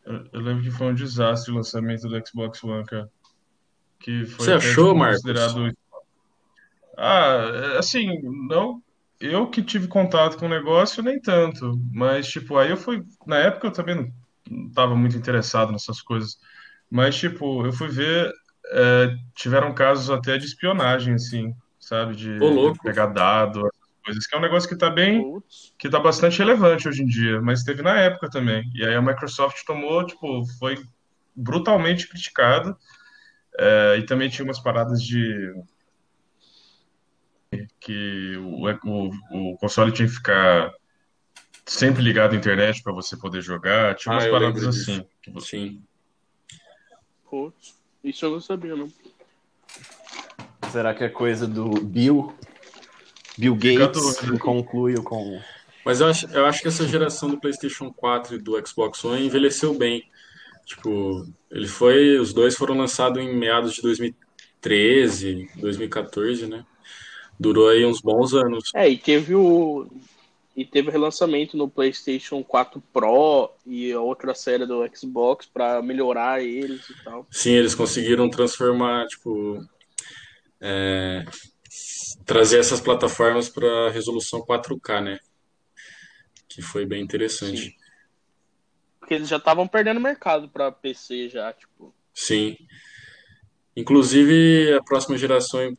[0.07, 3.09] Eu eu lembro que foi um desastre o lançamento do Xbox One, cara.
[3.99, 5.21] Que foi Você achou, Marcos?
[5.21, 5.71] considerado.
[6.97, 8.81] Ah, é, assim, não.
[9.19, 11.79] Eu que tive contato com o negócio, nem tanto.
[11.91, 13.03] Mas, tipo, aí eu fui.
[13.25, 14.11] Na época eu também não,
[14.49, 16.37] não tava muito interessado nessas coisas.
[16.89, 18.31] Mas, tipo, eu fui ver.
[18.71, 22.15] é, tiveram casos até de espionagem, assim, sabe?
[22.15, 23.67] De, de pegar dado,
[24.07, 25.21] coisas, que é um negócio que tá bem
[25.77, 28.63] que tá bastante relevante hoje em dia, mas teve na época também.
[28.73, 30.77] E aí a Microsoft tomou, tipo, foi
[31.35, 32.75] brutalmente criticada.
[33.59, 35.53] É, e também tinha umas paradas de
[37.79, 40.71] que o, o, o console tinha que ficar
[41.65, 43.95] sempre ligado à internet para você poder jogar.
[43.95, 45.05] Tinha umas Ah, paradas assim.
[45.21, 45.83] que você- Sim.
[47.29, 47.75] Putz.
[48.03, 48.87] Isso eu não sabia, não.
[50.71, 52.37] Será que é coisa do Bill?
[53.37, 54.39] Bill Gates dúvida.
[54.43, 55.39] conclui com.
[55.85, 59.25] Mas eu acho, eu acho que essa geração do PlayStation 4 e do Xbox One
[59.25, 60.03] envelheceu bem.
[60.65, 62.17] Tipo, ele foi.
[62.17, 66.65] Os dois foram lançados em meados de 2013, 2014, né?
[67.39, 68.71] Durou aí uns bons anos.
[68.75, 69.87] É, e teve o.
[70.55, 76.43] E teve relançamento no PlayStation 4 Pro e a outra série do Xbox para melhorar
[76.43, 77.27] eles e tal.
[77.29, 79.63] Sim, eles conseguiram transformar, tipo,
[80.59, 81.23] é,
[82.25, 85.19] trazer essas plataformas para resolução 4K, né?
[86.47, 87.57] Que foi bem interessante.
[87.57, 87.73] Sim.
[88.99, 91.93] Porque eles já estavam perdendo mercado para PC já, tipo.
[92.13, 92.57] Sim.
[93.75, 95.77] Inclusive, a próxima geração,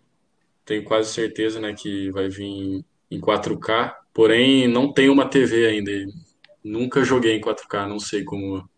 [0.64, 5.90] tenho quase certeza, né, que vai vir em 4K, porém não tem uma TV ainda.
[6.62, 8.68] Nunca joguei em 4K, não sei como,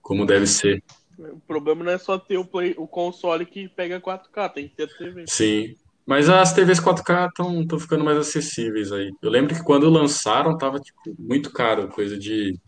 [0.00, 0.82] como deve ser.
[1.18, 4.74] O problema não é só ter o, play, o console que pega 4K, tem que
[4.74, 5.24] ter a TV.
[5.28, 5.76] Sim.
[6.06, 9.10] Mas as TVs 4K estão ficando mais acessíveis aí.
[9.22, 12.58] Eu lembro que quando lançaram tava tipo, muito caro, coisa de,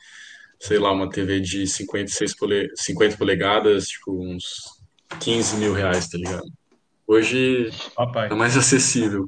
[0.59, 2.71] sei lá, uma TV de 56 pole...
[2.75, 4.45] 50 polegadas, tipo uns
[5.21, 6.51] 15 mil reais, tá ligado?
[7.07, 8.29] Hoje Papai.
[8.29, 9.27] é mais acessível.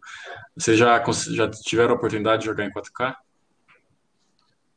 [0.57, 3.15] Vocês já, já tiveram a oportunidade de jogar em 4K?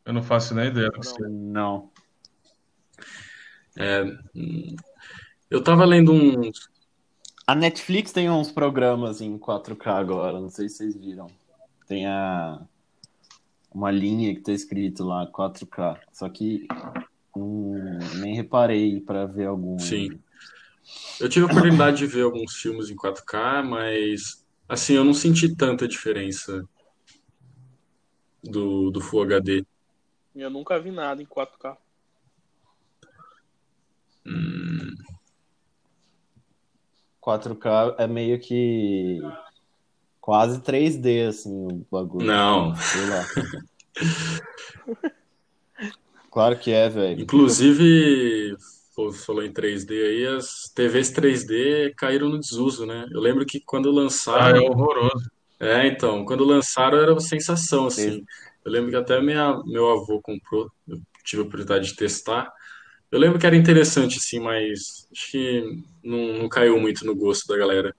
[0.05, 1.29] Eu não faço nem ideia do que seja.
[1.29, 1.89] Não.
[5.49, 6.51] Eu tava lendo um.
[7.45, 11.27] A Netflix tem uns programas em 4K agora, não sei se vocês viram.
[11.87, 12.61] Tem a
[13.73, 16.67] uma linha que tá escrito lá 4K, só que
[17.35, 19.79] hum, nem reparei para ver algum.
[19.79, 20.19] Sim.
[21.19, 25.55] Eu tive a oportunidade de ver alguns filmes em 4K, mas assim, eu não senti
[25.55, 26.67] tanta diferença
[28.43, 29.65] do, do Full HD.
[30.35, 31.77] Eu nunca vi nada em 4K.
[37.23, 39.19] 4K é meio que
[40.19, 42.25] quase 3D assim o bagulho.
[42.25, 42.75] Não.
[42.75, 43.25] Sei lá.
[46.31, 47.21] Claro que é, velho.
[47.21, 48.55] Inclusive,
[49.25, 53.05] falou em 3D aí, as TVs 3D caíram no desuso, né?
[53.11, 54.63] Eu lembro que quando Ah, é lançaram.
[54.65, 55.29] horroroso.
[55.59, 58.23] É, então, quando lançaram era uma sensação, assim.
[58.63, 62.51] Eu lembro que até minha, meu avô comprou, eu tive a oportunidade de testar.
[63.11, 67.45] Eu lembro que era interessante, assim, mas acho que não, não caiu muito no gosto
[67.47, 67.93] da galera.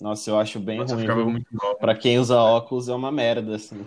[0.00, 1.02] Nossa, eu acho bem Nossa, ruim.
[1.02, 1.30] ficava viu?
[1.30, 1.76] muito mal.
[1.76, 3.86] Pra quem usa óculos é uma merda, assim.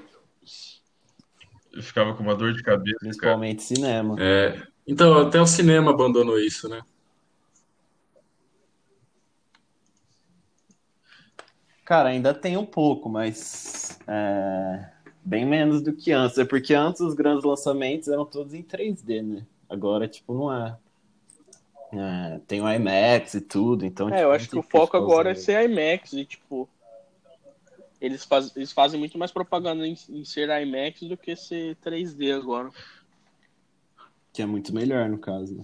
[1.73, 3.09] Eu ficava com uma dor de cabeça, cara.
[3.09, 4.15] Principalmente cinema.
[4.19, 6.81] É, então, até o cinema abandonou isso, né?
[11.83, 14.92] Cara, ainda tem um pouco, mas é,
[15.23, 16.37] bem menos do que antes.
[16.37, 19.45] É porque antes os grandes lançamentos eram todos em 3D, né?
[19.69, 20.77] Agora, tipo, não é.
[21.95, 24.07] É, tem o IMAX e tudo, então.
[24.09, 26.67] É, tipo, eu não acho que o foco agora é ser IMAX e, tipo,
[28.01, 32.35] eles, faz, eles fazem muito mais propaganda em, em ser IMAX do que ser 3D
[32.35, 32.69] agora.
[34.31, 35.55] Que é muito melhor, no caso.
[35.55, 35.63] Né?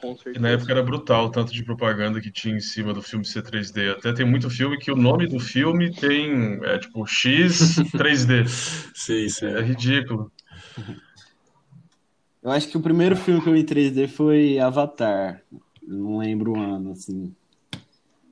[0.00, 0.38] Com certeza.
[0.38, 3.24] E na época era brutal o tanto de propaganda que tinha em cima do filme
[3.24, 3.90] ser 3D.
[3.90, 8.46] Até tem muito filme que o nome do filme tem, é tipo, X 3D.
[8.94, 9.46] Sim, sim.
[9.46, 10.30] É ridículo.
[12.42, 15.42] Eu acho que o primeiro filme que eu vi em 3D foi Avatar.
[15.82, 17.34] Não lembro o ano, assim.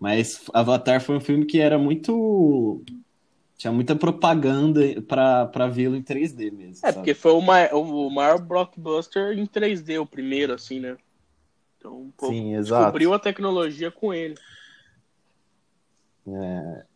[0.00, 2.82] Mas Avatar foi um filme que era muito.
[3.56, 6.72] Tinha muita propaganda pra, pra vê-lo em 3D mesmo.
[6.72, 6.94] É, sabe?
[6.94, 10.96] porque foi o maior, o maior blockbuster em 3D, o primeiro, assim, né?
[11.86, 12.82] Então, Sim, exato.
[12.84, 14.34] descobriu a tecnologia com ele.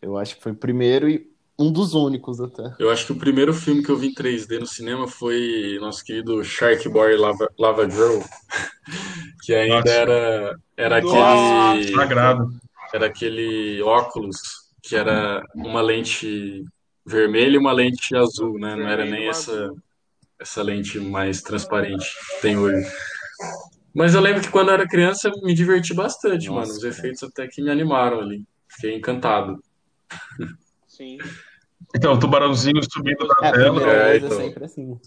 [0.01, 2.73] Eu acho que foi o primeiro e um dos únicos até.
[2.79, 6.03] Eu acho que o primeiro filme que eu vi em 3D no cinema foi nosso
[6.03, 8.19] querido Shark Boy Lava, Lava Girl,
[9.45, 9.91] que ainda Nossa.
[9.91, 11.17] era, era Nossa.
[11.17, 12.49] aquele, Sagrado.
[12.93, 14.41] era aquele óculos
[14.81, 16.63] que era uma lente
[17.05, 18.75] vermelha e uma lente azul, né?
[18.75, 19.71] Não era nem essa,
[20.39, 22.89] essa lente mais transparente que tem hoje.
[23.93, 26.71] Mas eu lembro que quando eu era criança eu me diverti bastante, Nossa, mano.
[26.71, 26.89] Os cara.
[26.93, 28.45] efeitos até que me animaram ali.
[28.67, 29.61] Fiquei encantado.
[30.87, 31.17] Sim.
[31.95, 33.81] Então, o tubarãozinho subindo na É, tela.
[33.83, 34.39] é, vez então.
[34.39, 34.99] é sempre assim.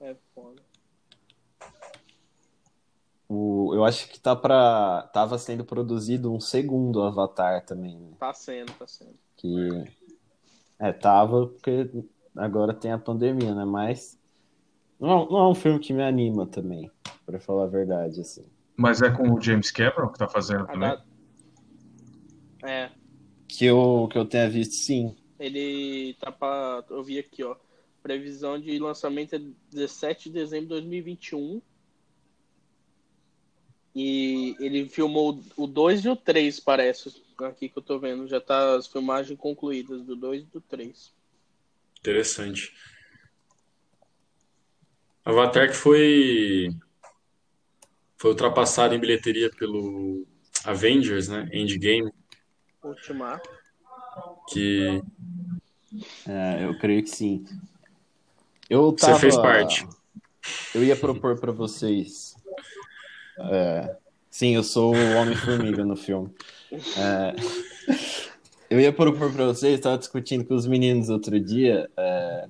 [0.00, 0.60] É foda.
[3.28, 5.08] O, eu acho que tá pra.
[5.14, 8.10] Tava sendo produzido um segundo Avatar também, né?
[8.18, 9.14] Tá sendo, tá sendo.
[9.36, 9.84] Que.
[10.78, 11.88] É, tava, porque
[12.36, 13.64] agora tem a pandemia, né?
[13.64, 14.18] Mas.
[15.02, 16.88] Não, não é um filme que me anima também,
[17.26, 18.44] pra falar a verdade, assim.
[18.76, 20.80] Mas é com o James Cameron que tá fazendo também.
[20.90, 21.04] da-
[22.62, 22.90] É,
[23.48, 25.16] Que eu, que eu tenha visto, sim.
[25.38, 26.84] ele tá pra.
[26.88, 27.56] Eu vi aqui, ó.
[28.02, 31.60] Previsão de lançamento é 17 de dezembro de 2021.
[33.94, 37.22] E ele filmou o 2 e o 3, parece.
[37.40, 38.26] Aqui que eu tô vendo.
[38.28, 41.12] Já tá as filmagens concluídas do 2 e do 3.
[42.00, 42.72] Interessante.
[45.24, 46.68] Avatar que foi
[48.16, 50.26] foi ultrapassado em bilheteria pelo
[50.64, 51.48] Avengers, né?
[51.52, 52.12] Endgame,
[52.82, 53.50] Ultimato.
[54.48, 55.02] que
[56.28, 57.44] É, eu creio que sim.
[58.70, 59.86] Eu Você tava, fez parte.
[60.74, 62.34] Eu ia propor pra vocês.
[63.38, 63.96] é,
[64.30, 66.32] sim, eu sou o Homem-Formiga no filme.
[66.96, 67.34] É,
[68.70, 72.48] eu ia propor pra vocês, estava discutindo com os meninos outro dia, é,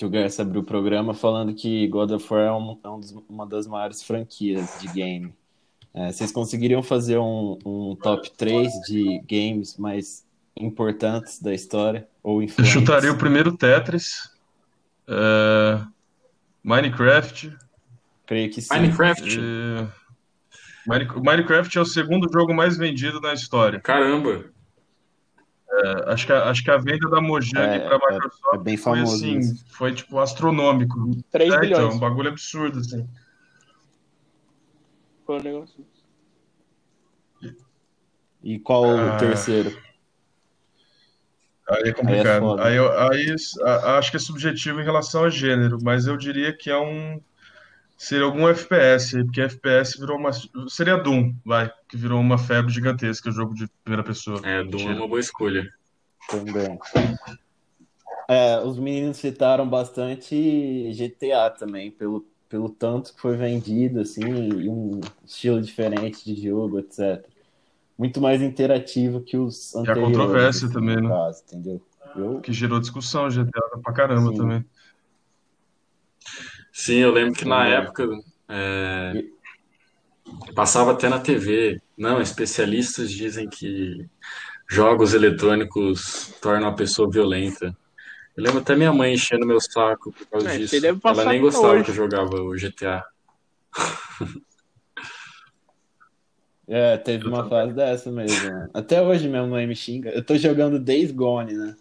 [0.00, 2.98] que o Garça abriu o programa falando que God of War é, um- é um
[2.98, 5.34] dos- uma das maiores franquias de game.
[5.92, 10.24] É, vocês conseguiriam fazer um, um top 3 de games mais
[10.56, 12.08] importantes da história?
[12.22, 14.30] Ou Eu chutaria o primeiro Tetris,
[15.06, 15.80] é,
[16.64, 17.54] Minecraft.
[18.24, 18.72] Creio que sim.
[18.72, 19.38] Minecraft.
[19.38, 19.86] e-
[20.86, 23.78] Mine- o Minecraft é o segundo jogo mais vendido na história.
[23.80, 24.46] Caramba.
[25.72, 28.58] É, Acho que a, acho que a venda da Mojang É, para é- Microsoft é
[28.58, 29.64] bem foi assim, isso.
[29.70, 31.10] foi tipo astronômico.
[31.30, 31.94] 3 É, então, bilhões.
[31.94, 33.08] um bagulho absurdo assim.
[35.24, 35.86] Foi um negócio.
[38.42, 39.14] E qual Ah.
[39.14, 39.70] o terceiro?
[41.68, 42.58] Aí é complicado.
[42.60, 43.26] Aí, eu- aí
[43.62, 47.20] a- acho que é subjetivo em relação a gênero, mas eu diria que é um.
[48.02, 50.30] Seria algum FPS, porque FPS virou uma.
[50.70, 54.40] Seria Doom, vai, que virou uma febre gigantesca, jogo de primeira pessoa.
[54.42, 54.94] É, Doom é Mentira.
[54.94, 55.68] uma boa escolha.
[56.30, 56.78] Também.
[58.26, 64.66] É, os meninos citaram bastante GTA também, pelo, pelo tanto que foi vendido, assim, e
[64.66, 67.22] um estilo diferente de jogo, etc.
[67.98, 70.06] Muito mais interativo que os E a anteriores.
[70.16, 71.08] controvérsia também, né?
[71.10, 71.82] caso, entendeu?
[72.16, 74.38] Eu, Que gerou discussão, GTA pra caramba Sim.
[74.38, 74.64] também.
[76.82, 77.74] Sim, eu lembro que na É.
[77.74, 78.08] época
[78.48, 79.12] é,
[80.54, 81.78] passava até na TV.
[81.96, 84.06] Não, especialistas dizem que
[84.66, 87.76] jogos eletrônicos tornam a pessoa violenta.
[88.34, 90.74] Eu lembro até minha mãe enchendo meu saco por causa É, disso.
[91.04, 91.84] Ela nem até gostava hoje.
[91.84, 93.04] que eu jogava o GTA.
[96.66, 98.50] é, teve uma fase dessa mesmo.
[98.50, 98.70] né?
[98.72, 100.08] Até hoje minha mãe me xinga.
[100.10, 101.76] Eu tô jogando Days Gone, né?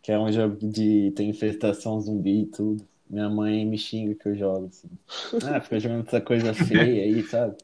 [0.00, 2.86] Que é um jogo de tem infestação zumbi e tudo.
[3.08, 4.88] Minha mãe me xinga que eu jogo, assim.
[5.46, 7.56] Ah, fica jogando essa coisa feia aí, sabe?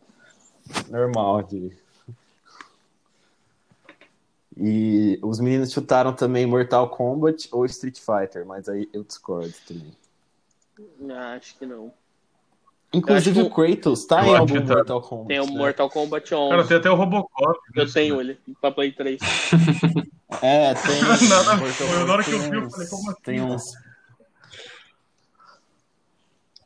[0.89, 1.73] Normal de.
[4.57, 9.93] E os meninos chutaram também Mortal Kombat ou Street Fighter, mas aí eu discordo também.
[11.11, 11.93] Ah, acho que não.
[12.93, 14.75] Inclusive o Kratos tá eu em algum tá.
[14.75, 15.29] Mortal Kombat.
[15.29, 15.53] Tem o né?
[15.53, 16.51] Mortal Kombat 11.
[16.51, 17.59] Cara, tem até o Robocop.
[17.75, 18.21] Eu nisso, tenho né?
[18.21, 19.19] ele pra Play 3.
[20.43, 21.01] É, tem.
[21.29, 21.57] Nada.
[21.57, 23.21] Mortal Na hora que eu vi, eu falei, como assim?
[23.23, 23.73] Tem uns.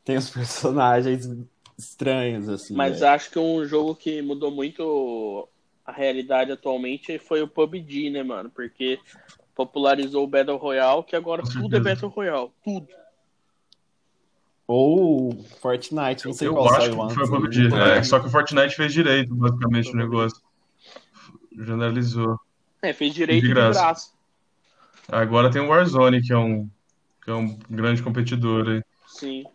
[0.07, 1.29] Tem uns personagens
[1.77, 2.73] estranhos, assim.
[2.73, 3.11] Mas velho.
[3.11, 5.47] acho que um jogo que mudou muito
[5.85, 8.49] a realidade atualmente foi o PUBG, né, mano?
[8.49, 8.99] Porque
[9.53, 11.79] popularizou o Battle Royale, que agora tudo é.
[11.79, 12.51] Battle Royale.
[12.63, 12.87] Tudo.
[14.65, 17.39] Ou Fortnite, não sei eu qual acho que foi o né?
[17.39, 17.75] PUBG.
[17.75, 17.97] É.
[17.97, 20.41] É, só que o Fortnite fez direito, basicamente, o negócio.
[21.51, 22.39] Generalizou.
[22.81, 23.79] É, fez direito De de graça.
[23.79, 24.11] graça.
[25.09, 26.69] Agora tem o Warzone, que é um,
[27.23, 28.83] que é um grande competidor aí.
[29.07, 29.45] Sim.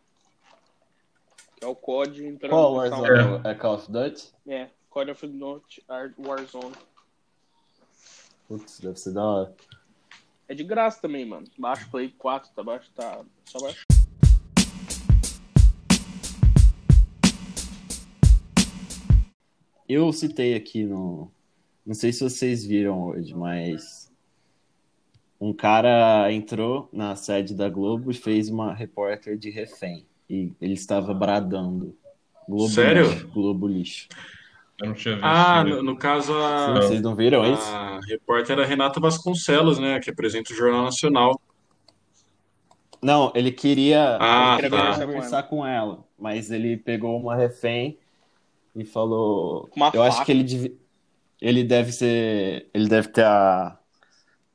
[1.62, 3.06] Que é o COD entrando Qual no Warzone?
[3.06, 3.48] Sound.
[3.48, 4.32] É Call of Duty?
[4.48, 5.84] É, Call of Duty
[6.18, 6.74] Warzone.
[8.48, 9.54] Putz, deve ser da hora.
[10.48, 11.46] É de graça também, mano.
[11.56, 13.24] Baixo Play 4, tá baixo, tá.
[13.44, 13.84] Só baixo.
[19.88, 21.30] Eu citei aqui no.
[21.86, 24.10] Não sei se vocês viram hoje, mas.
[25.40, 30.04] Um cara entrou na sede da Globo e fez uma repórter de refém.
[30.32, 31.94] E ele estava bradando.
[32.48, 33.06] Globo Sério?
[33.10, 34.08] Lixo, Globo lixo.
[34.80, 35.26] Eu não tinha visto.
[35.26, 37.62] Ah, no, no caso, a, Vocês não viram isso?
[37.70, 40.00] a repórter era Renata Vasconcelos, né?
[40.00, 41.38] Que apresenta o Jornal Nacional.
[43.02, 45.06] Não, ele queria, Ah, ele queria tá.
[45.06, 47.98] conversar com ela, mas ele pegou uma refém
[48.74, 49.68] e falou.
[49.76, 50.26] Uma eu acho faca.
[50.26, 50.78] que ele, devi-
[51.40, 52.70] ele deve ser.
[52.72, 53.76] Ele deve ter a.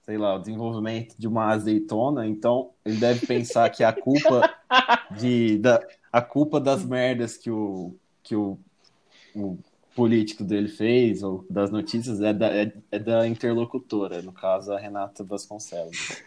[0.03, 4.49] Sei lá, o desenvolvimento de uma azeitona, então ele deve pensar que a culpa
[5.17, 5.79] de, da,
[6.11, 8.57] a culpa das merdas que o, que o,
[9.35, 9.57] o
[9.95, 14.79] político dele fez, ou das notícias, é da, é, é da interlocutora, no caso a
[14.79, 16.21] Renata Vasconcelos.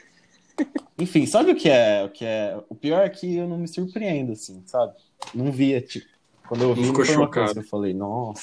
[0.98, 2.05] Enfim, sabe o que é?
[2.05, 2.59] O que é?
[2.68, 4.94] O pior é que eu não me surpreendo, assim, sabe?
[5.35, 6.09] Não via, tipo.
[6.46, 7.53] Quando eu vi, ficou foi uma coisa chocado.
[7.53, 8.42] que eu falei, nossa.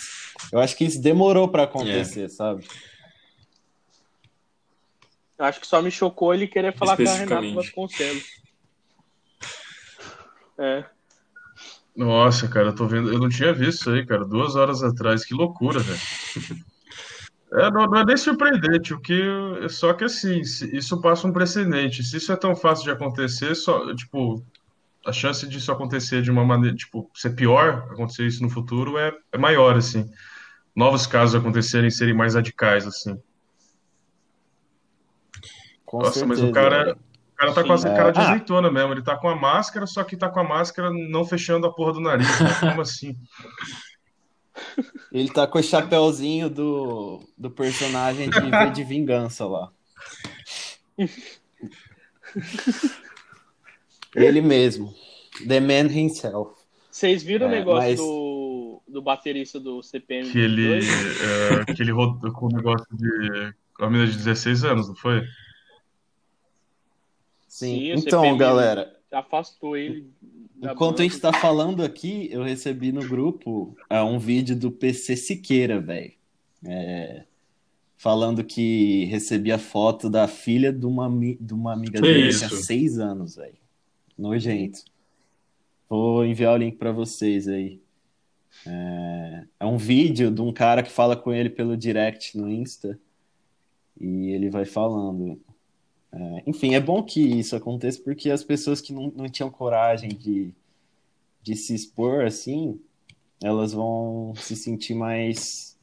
[0.52, 2.66] Eu acho que isso demorou pra acontecer, sabe?
[5.38, 7.54] Eu acho que só me chocou ele querer falar com a Renata.
[7.54, 8.24] Vasconcelos.
[10.58, 10.86] É.
[11.96, 13.12] Nossa, cara, eu tô vendo.
[13.12, 14.24] Eu não tinha visto isso aí, cara.
[14.24, 15.26] Duas horas atrás.
[15.26, 16.00] Que loucura, velho.
[17.54, 19.24] É, não, não é nem surpreendente, o que
[19.70, 22.04] só que assim, isso passa um precedente.
[22.04, 24.44] Se isso é tão fácil de acontecer, só, tipo,
[25.06, 29.14] a chance disso acontecer de uma maneira, tipo, ser pior, acontecer isso no futuro é,
[29.32, 30.12] é maior, assim.
[30.76, 33.18] Novos casos acontecerem serem mais radicais, assim.
[35.86, 37.00] Com Nossa, mas certeza, o cara, velho.
[37.38, 37.96] O cara tá com essa Sim.
[37.96, 38.20] cara de.
[38.20, 38.30] Ah.
[38.30, 38.94] azeitona mesmo.
[38.94, 41.94] Ele tá com a máscara, só que tá com a máscara não fechando a porra
[41.94, 42.28] do nariz.
[42.40, 42.50] né?
[42.60, 43.16] Como assim?
[45.12, 49.70] Ele tá com o chapéuzinho do, do personagem de V de Vingança lá.
[54.16, 54.94] Ele mesmo.
[55.48, 56.56] The Man himself.
[56.90, 60.32] Vocês viram o É, negócio mas- do, do baterista do CPM?
[60.32, 61.22] Que ele, 22?
[61.70, 65.22] é, que ele rodou com o negócio de uma menina de 16 anos, não foi?
[67.58, 67.76] Sim.
[67.80, 70.12] Sim, então, CPM galera, Afastou ele.
[70.58, 71.02] enquanto banda.
[71.02, 75.80] a gente tá falando aqui, eu recebi no grupo é, um vídeo do PC Siqueira,
[75.80, 76.14] velho.
[76.64, 77.24] É,
[77.98, 82.46] falando que recebia foto da filha de uma, de uma amiga Que dele isso?
[82.46, 83.58] há seis anos, velho.
[84.16, 84.84] Nojento.
[85.90, 87.82] Vou enviar o link pra vocês aí.
[88.68, 93.00] É, é um vídeo de um cara que fala com ele pelo direct no Insta
[94.00, 95.42] e ele vai falando.
[96.12, 100.10] É, enfim, é bom que isso aconteça porque as pessoas que não, não tinham coragem
[100.10, 100.54] de,
[101.42, 102.80] de se expor assim,
[103.44, 105.78] elas vão se sentir mais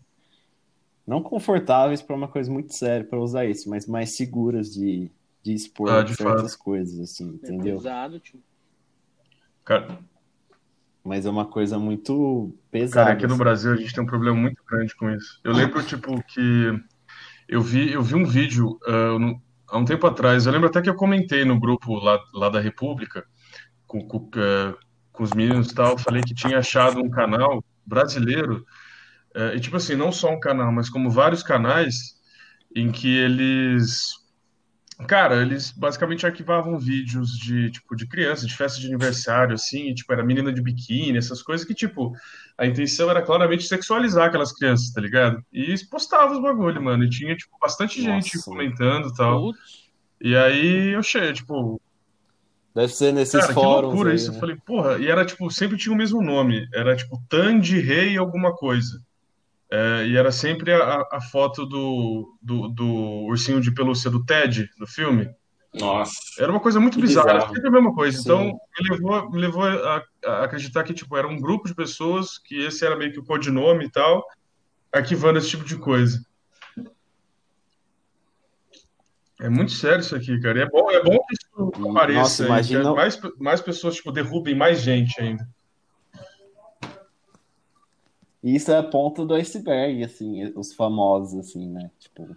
[1.07, 5.11] não confortáveis para uma coisa muito séria para usar isso, mas mais seguras de,
[5.43, 7.77] de expor Ah, de certas coisas assim, É entendeu?
[7.77, 8.43] pesado, tio.
[9.65, 9.99] Cara,
[11.05, 13.11] Mas é uma coisa muito pesada.
[13.11, 13.39] cara, aqui no assim.
[13.39, 15.41] Brasil a gente tem um problema muito grande com isso.
[15.45, 16.41] Eu lembro, tipo, que
[17.49, 18.79] eu vi, eu vi um vídeo
[19.21, 19.43] no-
[19.75, 20.47] há um tempo atrás.
[20.47, 23.25] Eu lembro até que eu comentei no grupo lá, lá da República
[23.87, 24.75] com, com, ah,
[25.13, 25.99] com os meninos e tal.
[25.99, 28.65] Falei que tinha achado um canal brasileiro.
[29.35, 32.15] eh, e, tipo assim, não só um canal, mas como vários canais
[32.77, 34.13] em que eles
[35.09, 39.95] Cara, eles basicamente arquivavam vídeos de, tipo, de criança, de festa de aniversário, assim, e,
[39.95, 42.13] tipo, era menina de biquíni, essas coisas que, tipo,
[42.57, 45.45] a intenção era claramente sexualizar aquelas crianças, tá ligado?
[45.53, 48.51] E eles postavam os bagulho, mano, e tinha, tipo, bastante gente Nossa.
[48.51, 49.41] comentando e tal.
[49.41, 49.89] Putz,
[50.21, 51.81] E aí eu cheguei, tipo,
[52.75, 54.31] Deve ser nesses cara, que fóruns loucura aí, isso.
[54.31, 54.41] Eu né?
[54.41, 58.53] falei, porra, e era, tipo, sempre tinha o mesmo nome, era, tipo, Tandy Rei alguma
[58.55, 59.01] coisa.
[59.77, 62.87] É, e era sempre a, a foto do, do, do
[63.25, 65.29] ursinho de pelúcia do Ted, do filme.
[65.75, 66.15] Nossa.
[66.39, 68.17] Era uma coisa muito bizarra, era sempre a mesma coisa.
[68.17, 68.23] Sim.
[68.23, 68.45] Então,
[68.81, 72.65] me levou, me levou a, a acreditar que, tipo, era um grupo de pessoas, que
[72.65, 74.25] esse era meio que o codinome e tal,
[74.93, 76.25] arquivando esse tipo de coisa.
[79.41, 80.61] É muito sério isso aqui, cara.
[80.61, 83.97] E é bom, é bom que isso apareça nossa, aí, imagina- que mais, mais pessoas,
[83.97, 85.45] tipo, derrubem mais gente ainda.
[88.45, 91.91] E isso é a ponta do iceberg, assim, os famosos, assim, né?
[91.99, 92.37] Tipo,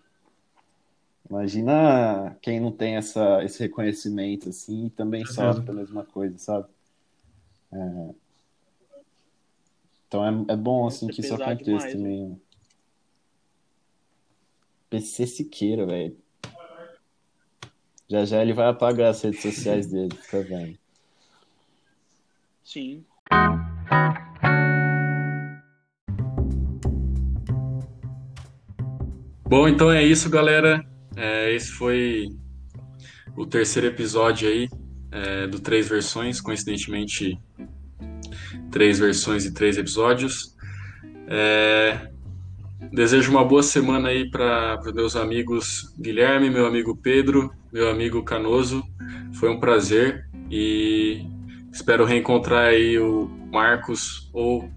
[1.30, 5.54] imagina quem não tem essa, esse reconhecimento, assim, e também certeza.
[5.54, 6.70] sofre a mesma coisa, sabe?
[7.74, 8.10] É...
[10.08, 12.42] Então é, é bom assim que isso aconteça demais, também.
[14.90, 16.18] PC Siqueira, velho.
[18.08, 20.80] Já já ele vai apagar as redes sociais dele, fica vendo.
[22.64, 23.04] Sim.
[29.50, 30.86] Bom, então é isso, galera.
[31.16, 32.28] É, esse foi
[33.34, 34.68] o terceiro episódio aí
[35.10, 37.40] é, do Três Versões, coincidentemente,
[38.70, 40.54] três versões e três episódios.
[41.30, 42.10] É,
[42.92, 48.84] desejo uma boa semana aí para meus amigos Guilherme, meu amigo Pedro, meu amigo Canoso.
[49.40, 51.26] Foi um prazer e
[51.72, 54.70] espero reencontrar aí o Marcos ou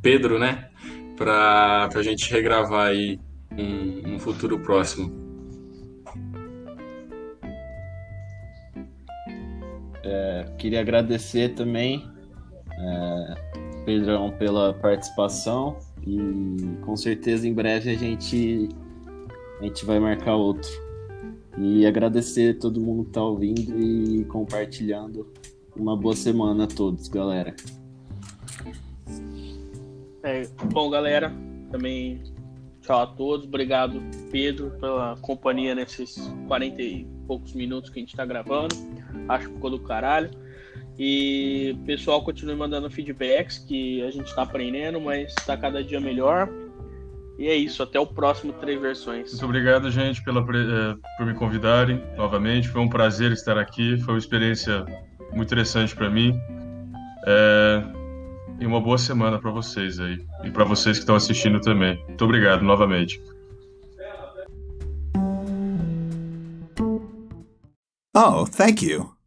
[0.00, 0.70] Pedro, né?
[1.18, 3.20] Para a gente regravar aí
[3.56, 5.10] um, um futuro próximo.
[10.02, 12.08] É, queria agradecer também,
[12.72, 13.34] é,
[13.84, 18.68] Pedrão, pela participação e com certeza em breve a gente,
[19.60, 20.70] a gente vai marcar outro.
[21.58, 25.26] E agradecer a todo mundo que está ouvindo e compartilhando.
[25.76, 27.54] Uma boa semana a todos, galera.
[30.22, 31.32] É, bom, galera,
[31.70, 32.22] também
[32.80, 33.46] tchau a todos.
[33.46, 36.16] Obrigado, Pedro, pela companhia nesses
[36.48, 38.74] 40 e poucos minutos que a gente está gravando.
[39.28, 40.30] Acho que ficou do caralho.
[40.98, 46.48] E pessoal, continue mandando feedbacks que a gente está aprendendo, mas está cada dia melhor.
[47.38, 49.30] E é isso, até o próximo Três Versões.
[49.30, 52.68] Muito obrigado, gente, pela, eh, por me convidarem novamente.
[52.68, 53.96] Foi um prazer estar aqui.
[54.00, 54.84] Foi uma experiência
[55.32, 56.38] muito interessante para mim.
[57.26, 57.82] É,
[58.60, 60.24] e uma boa semana para vocês aí.
[60.44, 62.00] E para vocês que estão assistindo também.
[62.06, 63.20] Muito obrigado novamente.
[68.14, 69.19] Oh, thank you.